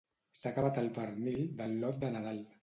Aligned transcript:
S'ha 0.37 0.47
acabat 0.51 0.79
el 0.83 0.89
pernil 0.95 1.45
del 1.61 1.77
lot 1.85 2.01
de 2.07 2.11
Nadal 2.17 2.43